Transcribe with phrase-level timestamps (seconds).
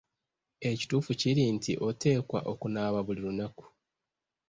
[0.69, 3.65] Ekituufu kiri nti oteekwa okunaaba buli lunaku.